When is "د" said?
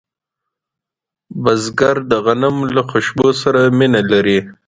2.11-2.13